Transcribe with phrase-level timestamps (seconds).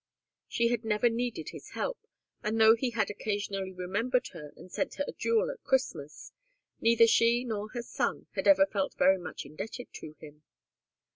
[0.47, 2.07] She had never needed his help,
[2.41, 6.31] and though he had occasionally remembered her and sent her a jewel at Christmas,
[6.79, 10.41] neither she nor her son had ever felt very much indebted to him.